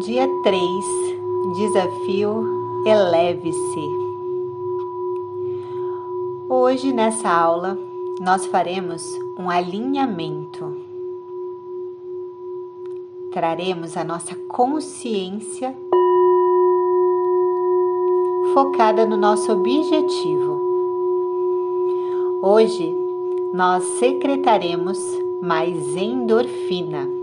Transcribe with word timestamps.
Dia 0.00 0.26
3 0.42 0.60
Desafio 1.56 2.82
Eleve-se. 2.86 3.86
Hoje, 6.48 6.90
nessa 6.90 7.28
aula, 7.28 7.78
nós 8.18 8.46
faremos 8.46 9.02
um 9.38 9.50
alinhamento. 9.50 10.74
Traremos 13.30 13.94
a 13.94 14.02
nossa 14.02 14.34
consciência 14.48 15.76
focada 18.54 19.04
no 19.04 19.18
nosso 19.18 19.52
objetivo. 19.52 20.60
Hoje, 22.42 22.90
nós 23.52 23.84
secretaremos 23.98 24.98
mais 25.42 25.94
endorfina 25.94 27.19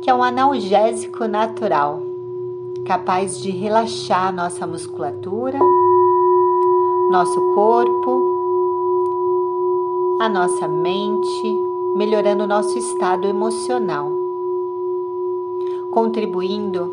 que 0.00 0.08
é 0.08 0.14
um 0.14 0.22
analgésico 0.22 1.26
natural, 1.28 2.02
capaz 2.86 3.38
de 3.38 3.50
relaxar 3.50 4.34
nossa 4.34 4.66
musculatura, 4.66 5.58
nosso 7.10 7.38
corpo, 7.54 8.22
a 10.20 10.28
nossa 10.28 10.66
mente, 10.66 11.54
melhorando 11.96 12.46
nosso 12.46 12.78
estado 12.78 13.26
emocional, 13.26 14.10
contribuindo 15.90 16.90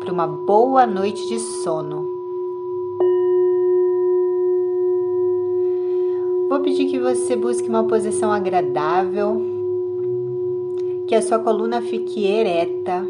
para 0.00 0.12
uma 0.12 0.26
boa 0.26 0.86
noite 0.86 1.28
de 1.28 1.38
sono. 1.38 2.08
Vou 6.48 6.60
pedir 6.60 6.86
que 6.86 6.98
você 6.98 7.36
busque 7.36 7.68
uma 7.68 7.84
posição 7.84 8.32
agradável 8.32 9.51
que 11.12 11.16
a 11.16 11.20
sua 11.20 11.38
coluna 11.38 11.82
fique 11.82 12.24
ereta. 12.24 13.06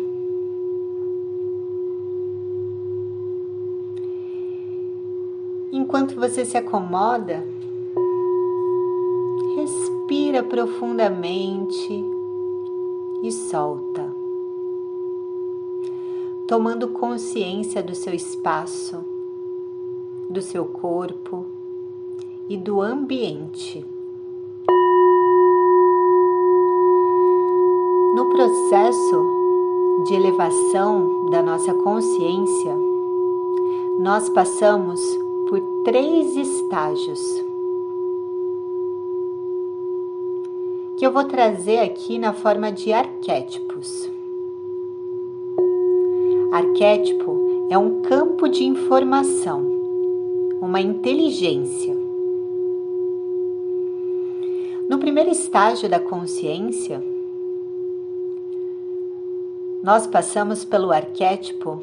Enquanto 5.70 6.16
você 6.16 6.44
se 6.44 6.56
acomoda, 6.56 7.46
respira 9.54 10.42
profundamente 10.42 12.04
e 13.22 13.30
solta, 13.30 14.12
tomando 16.48 16.88
consciência 16.88 17.84
do 17.84 17.94
seu 17.94 18.12
espaço, 18.12 18.96
do 20.28 20.42
seu 20.42 20.64
corpo 20.64 21.46
e 22.48 22.56
do 22.56 22.80
ambiente. 22.82 23.91
No 28.14 28.28
processo 28.28 30.04
de 30.06 30.14
elevação 30.14 31.30
da 31.30 31.42
nossa 31.42 31.72
consciência, 31.72 32.76
nós 33.98 34.28
passamos 34.28 35.00
por 35.48 35.58
três 35.82 36.36
estágios 36.36 37.42
que 40.98 41.06
eu 41.06 41.10
vou 41.10 41.24
trazer 41.24 41.78
aqui 41.78 42.18
na 42.18 42.34
forma 42.34 42.70
de 42.70 42.92
arquétipos. 42.92 44.10
Arquétipo 46.52 47.66
é 47.70 47.78
um 47.78 48.02
campo 48.02 48.46
de 48.46 48.62
informação, 48.62 49.64
uma 50.60 50.82
inteligência. 50.82 51.96
No 54.86 54.98
primeiro 54.98 55.30
estágio 55.30 55.88
da 55.88 55.98
consciência, 55.98 57.11
nós 59.82 60.06
passamos 60.06 60.64
pelo 60.64 60.92
arquétipo 60.92 61.82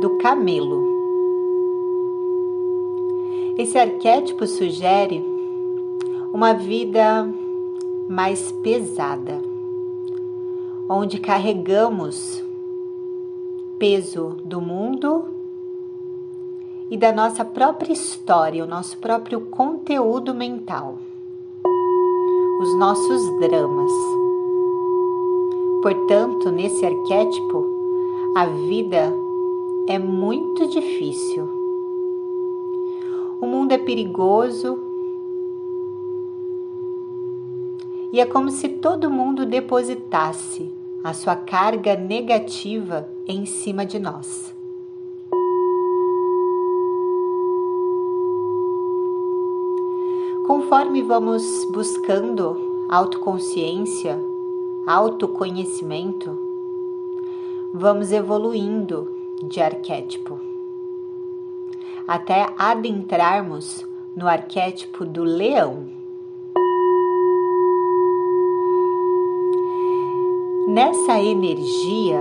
do 0.00 0.18
camelo. 0.18 0.90
Esse 3.56 3.78
arquétipo 3.78 4.46
sugere 4.46 5.24
uma 6.32 6.54
vida 6.54 7.28
mais 8.08 8.50
pesada, 8.62 9.40
onde 10.88 11.20
carregamos 11.20 12.42
peso 13.78 14.36
do 14.44 14.60
mundo 14.60 15.24
e 16.90 16.96
da 16.96 17.12
nossa 17.12 17.44
própria 17.44 17.92
história, 17.92 18.64
o 18.64 18.66
nosso 18.66 18.98
próprio 18.98 19.42
conteúdo 19.42 20.34
mental, 20.34 20.98
os 22.60 22.76
nossos 22.76 23.22
dramas. 23.38 24.19
Portanto, 25.82 26.50
nesse 26.50 26.84
arquétipo, 26.84 27.66
a 28.36 28.46
vida 28.46 29.12
é 29.88 29.98
muito 29.98 30.66
difícil. 30.68 31.48
O 33.40 33.46
mundo 33.46 33.72
é 33.72 33.78
perigoso 33.78 34.78
e 38.12 38.20
é 38.20 38.26
como 38.26 38.50
se 38.50 38.68
todo 38.68 39.10
mundo 39.10 39.46
depositasse 39.46 40.70
a 41.02 41.14
sua 41.14 41.34
carga 41.34 41.96
negativa 41.96 43.08
em 43.26 43.46
cima 43.46 43.86
de 43.86 43.98
nós. 43.98 44.54
Conforme 50.46 51.00
vamos 51.00 51.42
buscando 51.72 52.86
autoconsciência, 52.90 54.29
autoconhecimento, 54.90 56.36
vamos 57.72 58.10
evoluindo 58.10 59.08
de 59.44 59.60
arquétipo. 59.60 60.40
Até 62.08 62.52
adentrarmos 62.58 63.86
no 64.16 64.26
arquétipo 64.26 65.04
do 65.04 65.22
leão. 65.22 65.86
Nessa 70.66 71.20
energia, 71.20 72.20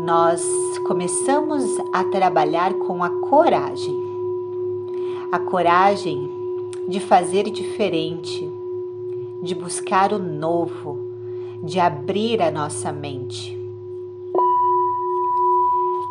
nós 0.00 0.46
começamos 0.86 1.64
a 1.94 2.04
trabalhar 2.04 2.74
com 2.74 3.02
a 3.02 3.08
coragem, 3.08 3.98
a 5.32 5.38
coragem 5.38 6.30
de 6.86 7.00
fazer 7.00 7.44
diferente, 7.44 8.46
de 9.42 9.54
buscar 9.54 10.12
o 10.12 10.18
novo, 10.18 11.07
de 11.68 11.78
abrir 11.78 12.40
a 12.40 12.50
nossa 12.50 12.90
mente. 12.90 13.54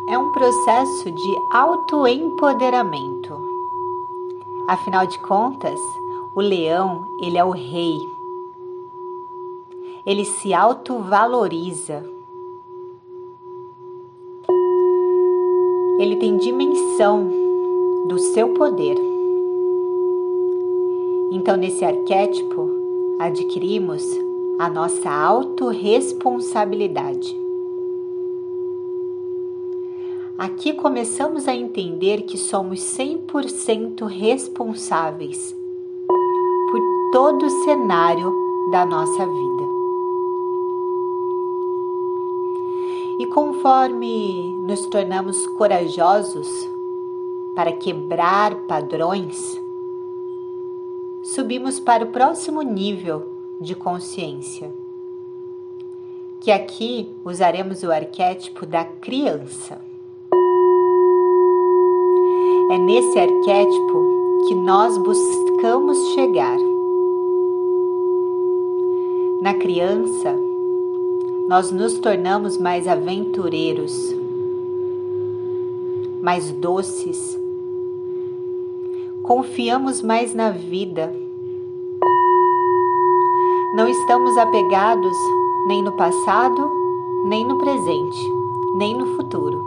É 0.08 0.16
um 0.16 0.30
processo 0.30 1.10
de 1.10 1.36
autoempoderamento. 1.52 3.36
Afinal 4.68 5.04
de 5.06 5.18
contas, 5.18 5.80
o 6.36 6.40
leão, 6.40 7.04
ele 7.20 7.36
é 7.36 7.44
o 7.44 7.50
rei. 7.50 7.98
Ele 10.06 10.24
se 10.24 10.54
autovaloriza. 10.54 12.08
Ele 15.98 16.16
tem 16.16 16.36
dimensão 16.36 17.28
do 18.06 18.16
seu 18.18 18.54
poder. 18.54 18.96
Então, 21.32 21.56
nesse 21.56 21.84
arquétipo, 21.84 22.70
adquirimos 23.18 24.27
a 24.58 24.68
nossa 24.68 25.08
autorresponsabilidade. 25.08 27.38
Aqui 30.36 30.72
começamos 30.72 31.46
a 31.46 31.54
entender 31.54 32.22
que 32.22 32.36
somos 32.36 32.80
100% 32.80 34.04
responsáveis 34.06 35.54
por 36.08 36.80
todo 37.12 37.46
o 37.46 37.64
cenário 37.64 38.34
da 38.72 38.84
nossa 38.84 39.24
vida. 39.24 39.68
E 43.20 43.26
conforme 43.26 44.52
nos 44.66 44.84
tornamos 44.86 45.46
corajosos 45.46 46.48
para 47.54 47.70
quebrar 47.72 48.56
padrões, 48.66 49.62
subimos 51.22 51.78
para 51.78 52.02
o 52.04 52.08
próximo 52.08 52.62
nível 52.62 53.27
de 53.60 53.74
consciência. 53.74 54.70
Que 56.40 56.50
aqui 56.50 57.08
usaremos 57.24 57.82
o 57.82 57.90
arquétipo 57.90 58.64
da 58.64 58.84
criança. 58.84 59.80
É 62.70 62.78
nesse 62.78 63.18
arquétipo 63.18 64.44
que 64.46 64.54
nós 64.54 64.96
buscamos 64.98 65.98
chegar. 66.14 66.58
Na 69.42 69.54
criança, 69.54 70.34
nós 71.48 71.72
nos 71.72 71.98
tornamos 71.98 72.58
mais 72.58 72.86
aventureiros, 72.86 74.14
mais 76.20 76.52
doces, 76.52 77.38
confiamos 79.22 80.02
mais 80.02 80.34
na 80.34 80.50
vida 80.50 81.12
não 83.78 83.86
estamos 83.86 84.36
apegados 84.36 85.16
nem 85.68 85.84
no 85.84 85.92
passado, 85.92 86.68
nem 87.26 87.46
no 87.46 87.58
presente, 87.58 88.18
nem 88.74 88.92
no 88.92 89.14
futuro. 89.14 89.64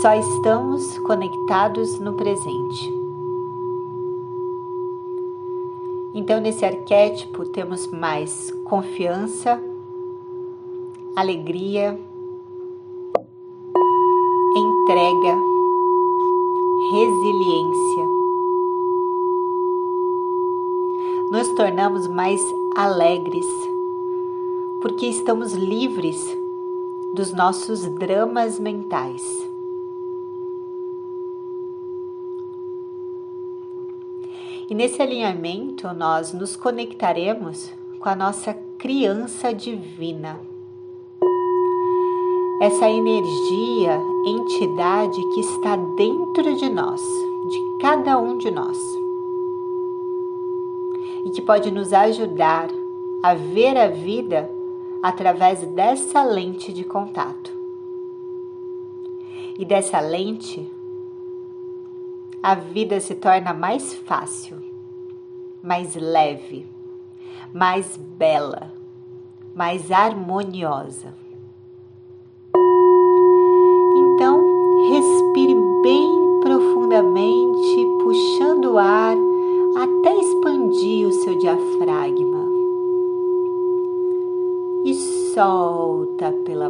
Só 0.00 0.14
estamos 0.14 0.98
conectados 1.00 2.00
no 2.00 2.14
presente. 2.14 2.90
Então, 6.14 6.40
nesse 6.40 6.64
arquétipo, 6.64 7.44
temos 7.44 7.88
mais 7.88 8.50
confiança, 8.64 9.62
alegria, 11.14 12.00
entrega, 14.56 15.36
resiliência. 16.90 18.19
Nos 21.30 21.48
tornamos 21.54 22.08
mais 22.08 22.40
alegres 22.76 23.46
porque 24.82 25.06
estamos 25.06 25.52
livres 25.52 26.16
dos 27.14 27.32
nossos 27.32 27.86
dramas 28.00 28.58
mentais. 28.58 29.22
E 34.68 34.74
nesse 34.74 35.00
alinhamento 35.00 35.86
nós 35.94 36.32
nos 36.32 36.56
conectaremos 36.56 37.72
com 38.00 38.08
a 38.08 38.16
nossa 38.16 38.52
criança 38.76 39.54
divina. 39.54 40.40
Essa 42.60 42.90
energia, 42.90 44.00
entidade 44.26 45.22
que 45.34 45.40
está 45.40 45.76
dentro 45.76 46.56
de 46.56 46.68
nós, 46.68 47.00
de 47.00 47.78
cada 47.80 48.18
um 48.18 48.36
de 48.36 48.50
nós, 48.50 48.76
e 51.24 51.30
que 51.30 51.42
pode 51.42 51.70
nos 51.70 51.92
ajudar 51.92 52.68
a 53.22 53.34
ver 53.34 53.76
a 53.76 53.88
vida 53.88 54.48
através 55.02 55.60
dessa 55.72 56.22
lente 56.22 56.72
de 56.72 56.84
contato. 56.84 57.50
E 59.58 59.64
dessa 59.64 60.00
lente, 60.00 60.70
a 62.42 62.54
vida 62.54 62.98
se 63.00 63.14
torna 63.14 63.52
mais 63.52 63.94
fácil, 63.94 64.56
mais 65.62 65.94
leve, 65.94 66.66
mais 67.52 67.96
bela, 67.96 68.72
mais 69.54 69.90
harmoniosa. 69.90 71.14
Solta 85.40 86.34
pela 86.44 86.69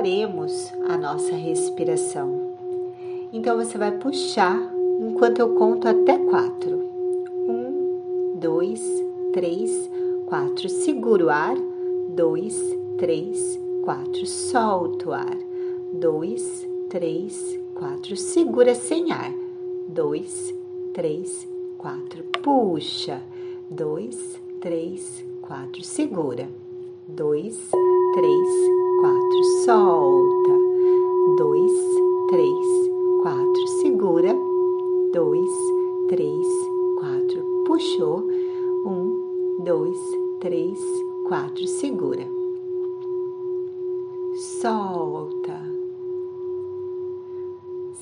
contaremos 0.00 0.72
a 0.88 0.96
nossa 0.96 1.34
respiração. 1.34 2.54
Então 3.30 3.58
você 3.58 3.76
vai 3.76 3.92
puxar 3.92 4.58
enquanto 4.98 5.40
eu 5.40 5.54
conto 5.56 5.86
até 5.86 6.16
quatro. 6.16 6.78
Um, 7.46 8.38
dois, 8.40 8.80
três, 9.34 9.90
quatro. 10.24 10.70
Segura 10.70 11.26
o 11.26 11.28
ar. 11.28 11.54
Dois, 12.16 12.58
três, 12.96 13.60
quatro. 13.84 14.24
Solta 14.24 15.10
o 15.10 15.12
ar. 15.12 15.36
Dois, 15.92 16.66
três, 16.88 17.60
quatro. 17.74 18.16
Segura 18.16 18.74
sem 18.74 19.12
ar. 19.12 19.34
Dois, 19.86 20.54
três, 20.94 21.46
quatro. 21.76 22.24
Puxa. 22.42 23.20
Dois, 23.68 24.40
três, 24.62 25.22
quatro. 25.42 25.84
Segura. 25.84 26.48
Dois, 27.06 27.68
três, 28.14 28.79
quatro. 29.00 29.44
Solta. 29.64 30.52
Dois, 31.36 31.72
três, 32.28 32.66
quatro. 33.22 33.66
Segura 33.80 34.50
dois, 35.12 35.50
três, 36.08 36.46
quatro. 36.98 37.42
Puxou. 37.66 38.28
Um, 38.86 39.62
dois, 39.64 39.98
três, 40.40 40.78
quatro. 41.26 41.66
Segura. 41.66 42.26
Solta. 44.36 45.60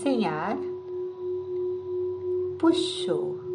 Sem 0.02 0.26
ar. 0.26 0.58
Puxou. 2.58 3.47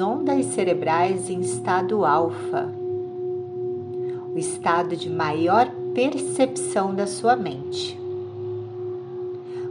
Ondas 0.00 0.46
cerebrais 0.46 1.30
em 1.30 1.40
estado 1.40 2.04
alfa, 2.04 2.72
o 4.34 4.38
estado 4.38 4.96
de 4.96 5.08
maior 5.10 5.70
percepção 5.94 6.94
da 6.94 7.06
sua 7.06 7.34
mente. 7.36 7.98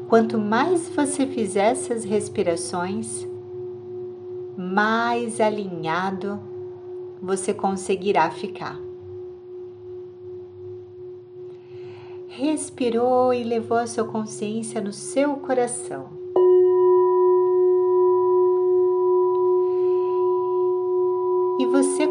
Quanto 0.08 0.38
mais 0.38 0.90
você 0.90 1.28
fizer 1.28 1.72
essas 1.72 2.04
respirações, 2.04 3.28
mais 4.58 5.40
alinhado 5.40 6.40
você 7.22 7.54
conseguirá 7.54 8.30
ficar. 8.32 8.80
Respirou 12.28 13.34
e 13.34 13.44
levou 13.44 13.78
a 13.78 13.88
sua 13.88 14.06
consciência 14.06 14.80
no 14.80 14.94
seu 14.94 15.38
coração. 15.38 16.17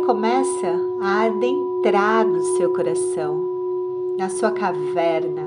Começa 0.07 0.69
a 1.01 1.25
adentrar 1.25 2.25
no 2.25 2.41
seu 2.57 2.73
coração, 2.73 3.45
na 4.17 4.29
sua 4.29 4.53
caverna, 4.53 5.43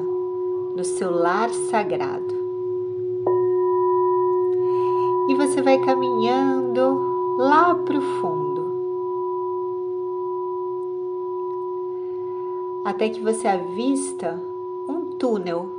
no 0.76 0.84
seu 0.84 1.12
lar 1.12 1.50
sagrado. 1.50 2.36
E 5.30 5.36
você 5.36 5.62
vai 5.62 5.80
caminhando 5.80 7.38
lá 7.38 7.74
para 7.74 7.98
o 7.98 8.02
fundo, 8.02 8.66
até 12.84 13.08
que 13.08 13.22
você 13.22 13.48
avista 13.48 14.44
um 14.90 15.06
túnel. 15.18 15.70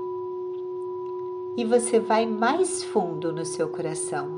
E 1.55 1.67
você 1.67 2.01
vai 2.01 2.25
mais 2.25 2.83
fundo 2.83 3.31
no 3.31 3.45
seu 3.45 3.69
coração, 3.69 4.29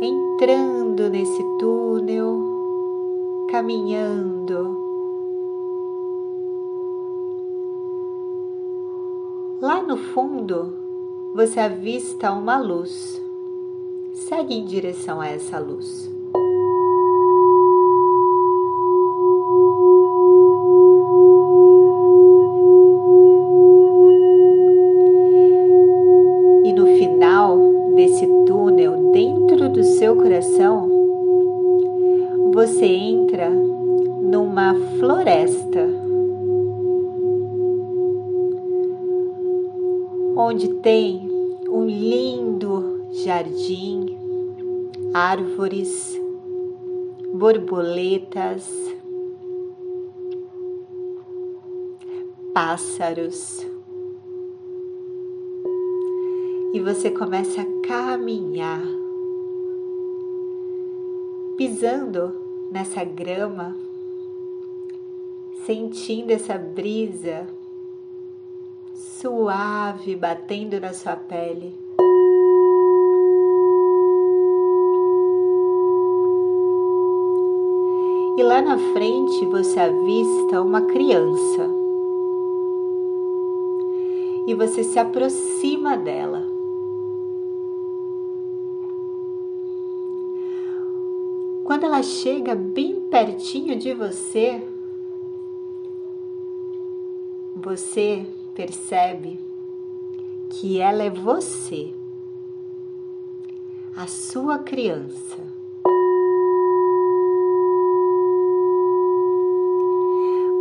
entrando 0.00 1.10
nesse 1.10 1.44
túnel, 1.58 2.47
caminhando. 3.50 4.76
Lá 9.60 9.82
no 9.82 9.96
fundo, 9.96 10.76
você 11.34 11.58
avista 11.58 12.30
uma 12.30 12.58
luz. 12.58 13.20
Segue 14.12 14.54
em 14.54 14.64
direção 14.64 15.20
a 15.20 15.28
essa 15.28 15.58
luz. 15.58 16.10
Pássaros. 52.52 53.66
E 56.72 56.80
você 56.80 57.10
começa 57.10 57.62
a 57.62 57.86
caminhar, 57.86 58.82
pisando 61.56 62.32
nessa 62.70 63.04
grama, 63.04 63.74
sentindo 65.64 66.30
essa 66.30 66.58
brisa 66.58 67.46
suave 69.20 70.14
batendo 70.14 70.80
na 70.80 70.92
sua 70.92 71.16
pele. 71.16 71.74
E 78.36 78.42
lá 78.42 78.62
na 78.62 78.78
frente 78.92 79.46
você 79.46 79.80
avista 79.80 80.62
uma 80.62 80.82
criança. 80.82 81.77
E 84.48 84.54
você 84.54 84.82
se 84.82 84.98
aproxima 84.98 85.94
dela. 85.98 86.42
Quando 91.64 91.84
ela 91.84 92.02
chega 92.02 92.54
bem 92.54 92.98
pertinho 93.10 93.78
de 93.78 93.92
você, 93.92 94.66
você 97.54 98.24
percebe 98.54 99.38
que 100.48 100.80
ela 100.80 101.02
é 101.02 101.10
você, 101.10 101.92
a 103.94 104.06
sua 104.06 104.60
criança. 104.60 105.36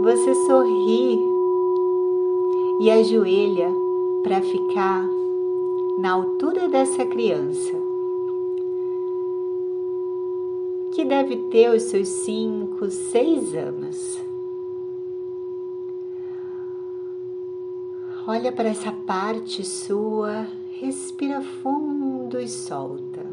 Você 0.04 0.36
sorri 0.46 1.27
e 2.80 2.92
ajoelha 2.92 3.70
para 4.24 4.42
ficar 4.42 5.04
na 6.00 6.12
altura 6.12 6.68
dessa 6.68 7.06
criança 7.06 7.74
que 10.94 11.06
deve 11.06 11.38
ter 11.52 11.70
os 11.76 11.84
seus 11.84 12.08
cinco, 12.08 12.90
seis 12.90 13.54
anos. 13.54 14.20
Olha 18.28 18.52
para 18.52 18.70
essa 18.70 18.92
parte 18.92 19.64
sua, 19.64 20.48
respira 20.72 21.42
fundo 21.42 22.40
e 22.40 22.48
solta. 22.48 23.26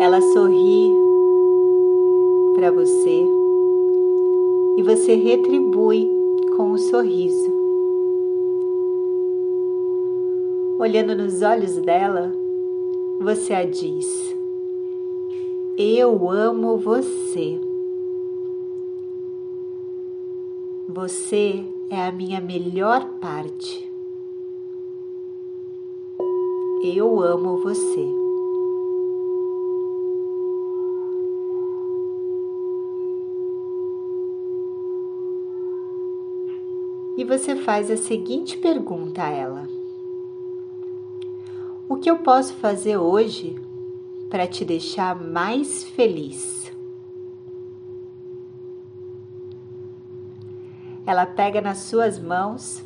Ela 0.00 0.20
sorri 0.20 0.90
para 2.54 2.70
você 2.70 3.24
e 4.76 4.82
você 4.82 5.14
retribui 5.14 6.11
com 6.62 6.74
um 6.74 6.78
sorriso. 6.78 7.52
Olhando 10.78 11.16
nos 11.16 11.42
olhos 11.42 11.76
dela, 11.78 12.32
você 13.20 13.52
a 13.52 13.64
diz: 13.64 14.06
eu 15.76 16.30
amo 16.30 16.76
você. 16.78 17.60
Você 20.88 21.64
é 21.90 22.00
a 22.00 22.12
minha 22.12 22.40
melhor 22.40 23.08
parte. 23.20 23.90
Eu 26.84 27.20
amo 27.20 27.56
você. 27.56 28.21
E 37.22 37.24
você 37.24 37.54
faz 37.54 37.88
a 37.88 37.96
seguinte 37.96 38.58
pergunta 38.58 39.22
a 39.22 39.30
ela: 39.30 39.68
O 41.88 41.94
que 41.94 42.10
eu 42.10 42.18
posso 42.18 42.52
fazer 42.54 42.96
hoje 42.96 43.54
para 44.28 44.44
te 44.44 44.64
deixar 44.64 45.14
mais 45.14 45.84
feliz. 45.84 46.72
Ela 51.06 51.24
pega 51.24 51.60
nas 51.60 51.78
suas 51.78 52.18
mãos 52.18 52.82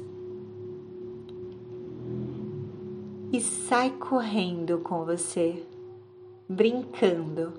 e 3.33 3.41
sai 3.41 3.89
correndo 3.99 4.81
com 4.81 5.03
você, 5.07 5.65
brincando, 6.47 7.55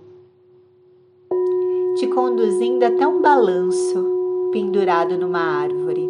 te 1.96 2.06
conduzindo 2.06 2.84
até 2.86 3.08
um 3.08 3.20
balanço 3.20 4.52
pendurado 4.52 5.18
numa 5.18 5.40
árvore. 5.40 6.07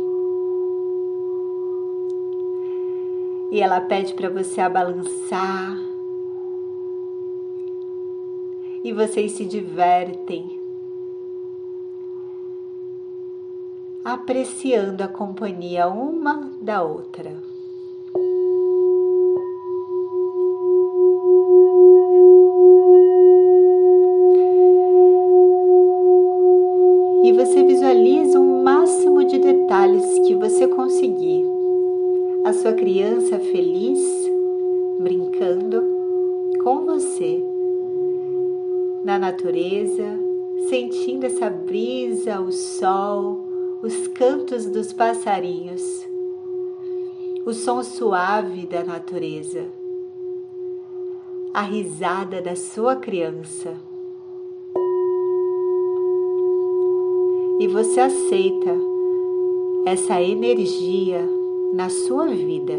E 3.52 3.62
ela 3.62 3.82
pede 3.82 4.14
para 4.14 4.30
você 4.30 4.60
a 4.60 4.70
balançar 4.70 5.78
e 8.88 8.94
vocês 8.94 9.34
se 9.34 9.44
divertem, 9.44 10.62
apreciando 14.06 15.04
a 15.04 15.10
companhia 15.10 15.90
uma 15.90 16.52
da 16.62 16.82
outra. 16.82 17.36
E 27.24 27.34
você 27.34 27.62
visualiza 27.64 28.40
o 28.40 28.64
máximo 28.64 29.26
de 29.26 29.38
detalhes 29.38 30.20
que 30.26 30.34
você 30.34 30.66
conseguir. 30.66 31.37
Sua 32.68 32.76
criança 32.76 33.40
feliz, 33.40 34.30
brincando 35.00 35.82
com 36.62 36.86
você 36.86 37.42
na 39.06 39.18
natureza, 39.18 40.04
sentindo 40.68 41.26
essa 41.26 41.50
brisa, 41.50 42.42
o 42.42 42.52
sol, 42.52 43.40
os 43.82 44.10
cantos 44.10 44.66
dos 44.66 44.92
passarinhos, 44.92 45.82
o 47.46 47.54
som 47.54 47.82
suave 47.82 48.66
da 48.66 48.84
natureza, 48.84 49.64
a 51.54 51.62
risada 51.62 52.42
da 52.42 52.58
sua 52.58 52.98
criança. 52.98 53.76
E 57.62 57.68
você 57.70 58.02
aceita 58.02 58.76
essa 59.86 60.22
energia 60.22 61.37
na 61.74 61.90
sua 61.90 62.28
vida. 62.28 62.74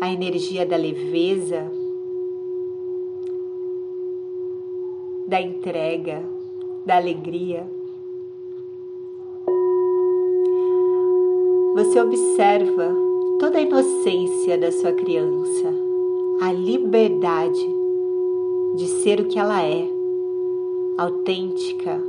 A 0.00 0.12
energia 0.12 0.64
da 0.64 0.76
leveza, 0.76 1.70
da 5.26 5.40
entrega, 5.40 6.22
da 6.86 6.96
alegria. 6.96 7.66
Você 11.74 12.00
observa 12.00 12.94
toda 13.38 13.58
a 13.58 13.62
inocência 13.62 14.58
da 14.58 14.72
sua 14.72 14.92
criança, 14.92 15.72
a 16.40 16.52
liberdade 16.52 17.66
de 18.76 18.86
ser 19.02 19.20
o 19.20 19.26
que 19.26 19.38
ela 19.38 19.62
é, 19.62 19.86
autêntica, 20.98 22.02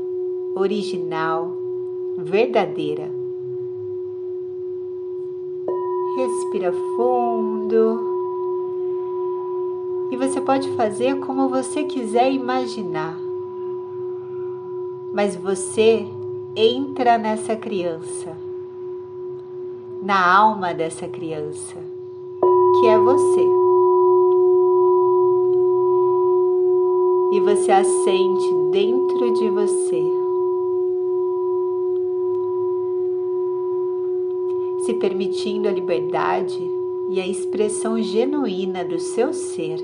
original, 0.56 1.52
verdadeira. 2.18 3.21
Respira 6.16 6.74
fundo. 6.74 8.12
E 10.12 10.18
você 10.18 10.42
pode 10.42 10.70
fazer 10.76 11.20
como 11.22 11.48
você 11.48 11.86
quiser 11.86 12.32
imaginar. 12.32 13.18
Mas 15.14 15.38
você 15.38 16.06
entra 16.54 17.18
nessa 17.18 17.56
criança, 17.56 18.36
na 20.02 20.36
alma 20.36 20.74
dessa 20.74 21.08
criança, 21.08 21.78
que 22.80 22.88
é 22.88 22.98
você. 22.98 23.48
E 27.32 27.40
você 27.40 27.72
a 27.72 27.84
sente 27.86 28.54
dentro 28.72 29.34
de 29.34 29.50
você. 29.50 30.21
Se 34.92 34.98
permitindo 34.98 35.70
a 35.70 35.72
liberdade 35.72 36.60
e 37.10 37.22
a 37.22 37.26
expressão 37.26 37.98
genuína 38.04 38.84
do 38.84 39.00
seu 39.00 39.32
ser. 39.32 39.80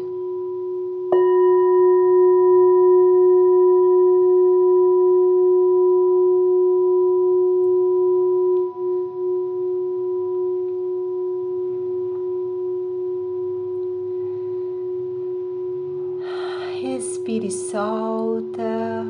Respire 16.81 17.47
e 17.47 17.51
solta. 17.51 19.05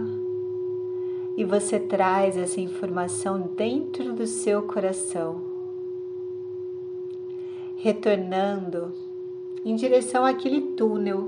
E 1.36 1.44
você 1.44 1.80
traz 1.80 2.38
essa 2.38 2.62
informação 2.62 3.50
dentro 3.58 4.14
do 4.14 4.28
seu 4.28 4.62
coração, 4.62 5.57
retornando 7.78 8.92
em 9.64 9.76
direção 9.76 10.26
àquele 10.26 10.62
túnel 10.62 11.28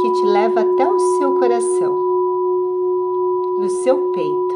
que 0.00 0.12
te 0.12 0.26
leva 0.26 0.60
até 0.60 0.86
o 0.86 0.98
seu 0.98 1.38
coração, 1.38 1.94
no 3.58 3.68
seu 3.82 4.12
peito, 4.12 4.54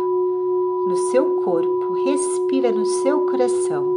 no 0.86 0.96
seu 1.10 1.40
corpo. 1.42 1.92
Respira 2.04 2.70
no 2.72 2.84
seu 2.84 3.26
coração. 3.26 3.96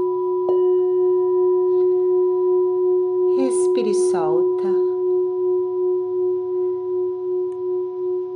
Respire 3.36 3.92
e 3.92 3.96
solta. 4.10 4.84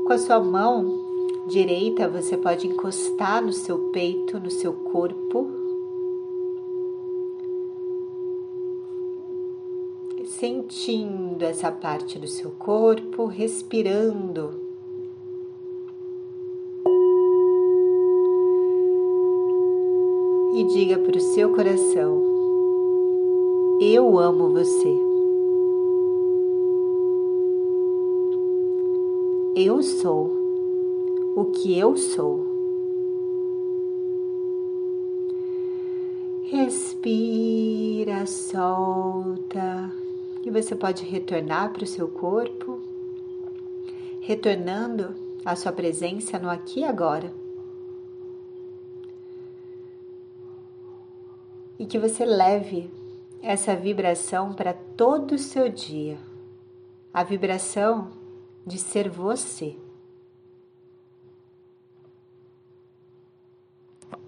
Com 0.06 0.13
a 0.13 0.17
sua 0.17 0.39
mão 0.39 1.00
direita, 1.48 2.10
você 2.10 2.36
pode 2.38 2.67
encostar 2.67 3.41
no 3.41 3.53
seu 3.53 3.77
peito, 3.91 4.39
no 4.39 4.51
seu 4.51 4.74
corpo. 4.74 5.57
Sentindo 10.39 11.44
essa 11.44 11.72
parte 11.72 12.20
do 12.20 12.27
seu 12.27 12.51
corpo, 12.51 13.25
respirando. 13.25 14.62
E 20.53 20.63
diga 20.65 21.00
para 21.00 21.17
o 21.17 21.22
seu 21.34 21.56
coração: 21.56 22.22
Eu 23.82 24.20
amo 24.20 24.51
você. 24.51 25.08
eu 29.56 29.82
sou 29.82 30.32
o 31.36 31.46
que 31.46 31.75
eu 31.79 31.98
sou. 31.98 32.46
Respira, 36.43 38.28
solta 38.28 39.91
e 40.48 40.50
você 40.50 40.74
pode 40.74 41.04
retornar 41.04 41.74
para 41.74 41.84
o 41.84 41.88
seu 41.88 42.08
corpo, 42.08 42.82
retornando 44.22 45.14
a 45.44 45.58
sua 45.58 45.74
presença 45.74 46.40
no 46.40 46.50
aqui 46.50 46.80
e 46.80 46.84
agora. 46.86 47.34
E 51.78 51.86
que 51.86 52.00
você 52.00 52.24
leve 52.24 52.90
essa 53.42 53.76
vibração 53.76 54.54
para 54.54 54.74
todo 54.74 55.36
o 55.36 55.38
seu 55.38 55.68
dia. 55.68 56.18
A 57.14 57.26
vibração 57.26 58.08
de 58.66 58.78
ser 58.78 59.10
você. 59.10 59.76